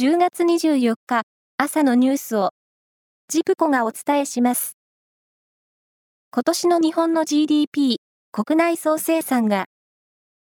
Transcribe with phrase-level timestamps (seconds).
[0.00, 1.24] 10月24日
[1.58, 2.52] 朝のニュースを
[3.28, 4.78] ジプコがお伝えします。
[6.32, 7.98] 今年の日本の GDP
[8.32, 9.66] 国内総生産が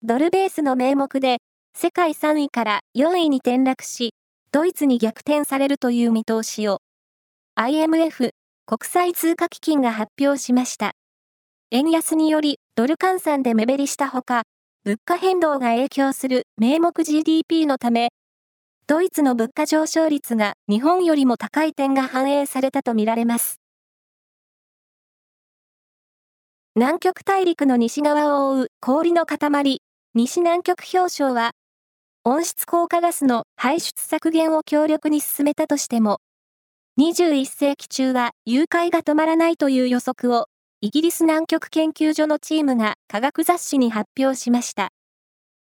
[0.03, 1.37] ドルベースの名目で
[1.75, 4.13] 世界3位から4位に転落し、
[4.51, 6.81] ドイツに逆転されるという見通しを
[7.55, 8.29] IMF
[8.67, 10.91] 国際通貨基金が発表しました。
[11.71, 14.43] 円安によりドル換算で目減りしたほか、
[14.83, 18.09] 物価変動が影響する名目 GDP のため、
[18.89, 23.59] ドイツの物価上昇率が日本よりも高い点が反映されたとみられます。
[26.73, 29.81] 南極大陸の西側を覆う氷の塊、
[30.13, 31.51] 西南極氷晶は、
[32.23, 36.19] 温室効果ガスの排出削減を強力に進めたとしても、
[36.97, 40.45] 21世紀中は誘拐が止まらないという予測を、
[40.79, 44.93] イギリス南極研究所のチームが科学雑誌に発表しました。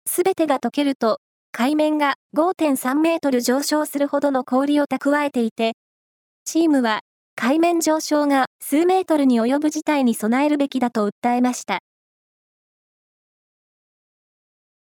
[0.06, 1.18] すべてが溶けると
[1.58, 5.72] 海面が5.3メートル上昇するほどの氷を蓄えていて、
[6.44, 7.00] チームは
[7.34, 11.80] 海面上昇が数メートルに及ぶ事態に備えるべきだと訴えました。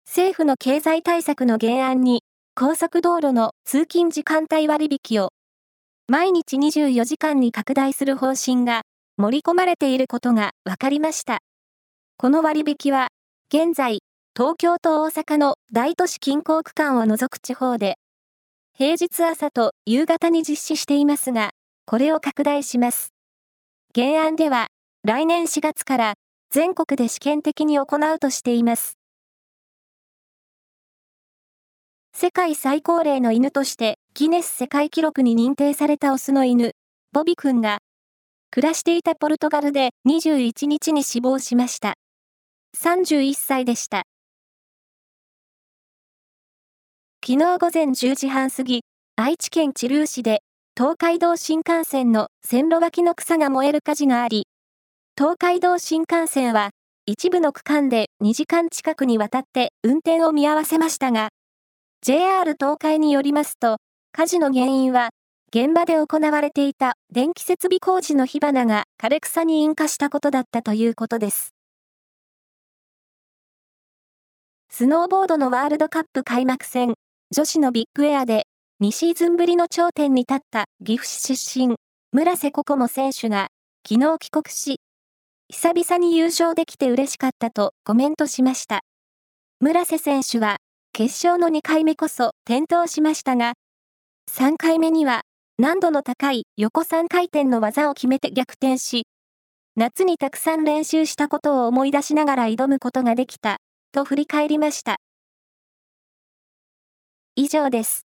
[0.07, 2.23] 政府の経済対策の原案に、
[2.55, 5.31] 高速道路の通勤時間帯割引を
[6.07, 8.83] 毎日24時間に拡大する方針が
[9.17, 11.41] 盛り込まれていることが分かりました。
[12.19, 13.09] この割引は、
[13.53, 13.99] 現在、
[14.35, 17.99] 東京と大阪の大都市近郊区間を除く地方で、
[18.73, 21.51] 平日朝と夕方に実施していますが、
[21.85, 23.13] これを拡大します。
[23.95, 24.69] 原案では、
[25.05, 26.15] 来年4月から
[26.51, 28.97] 全国で試験的に行うとしています。
[32.15, 36.73] 世界最高齢の犬としてギネス世界記録に認定されたオスの犬、
[37.13, 37.81] ボビ君が、
[38.51, 41.97] 暮らしていたポルトガルで21日に死亡しました。
[42.79, 44.05] 31歳でした。
[47.25, 48.83] 昨日午前10時半過ぎ、
[49.15, 50.43] 愛知県知立市で、
[50.77, 54.49] 東海道新幹線の線路脇の草が燃える火事があり、
[55.17, 56.71] 東海道新幹線は、
[57.07, 61.29] 一部の区間で2時間近くにわたって運転を見合わせましたが、
[62.01, 63.77] JR 東海によりますと、
[64.11, 65.11] 火事の原因は、
[65.55, 71.55] 現場で行われていた電気設備工事の火花が枯れ草に引火したことだったということです。
[74.71, 76.95] スノーボードのワールドカップ開幕戦、
[77.35, 78.45] 女子のビッグエアで
[78.83, 81.77] 2シーズンぶりの頂点に立った岐阜市出身、
[82.13, 83.49] 村瀬心椛選手が
[83.89, 84.81] 昨日帰国し、
[85.49, 88.81] 久々に優勝できて嬉しかったとコメントしました。
[89.61, 90.59] 村瀬選手は
[90.93, 93.55] 決勝の2回目こそ転倒しましたが、
[94.31, 95.23] 3回目には
[95.59, 99.07] 難度の高い横3回転の技を決めて逆転し、
[99.75, 103.57] 夏にたくさん練習したことを思い出しながら挑むことができた、
[103.93, 104.97] と振り返りました。
[107.37, 108.12] 以上です。